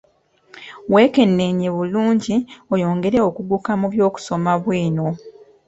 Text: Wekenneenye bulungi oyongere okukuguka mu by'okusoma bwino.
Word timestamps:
Wekenneenye 0.93 1.67
bulungi 1.75 2.35
oyongere 2.73 3.17
okukuguka 3.27 3.71
mu 3.79 3.87
by'okusoma 3.93 4.51
bwino. 4.63 5.07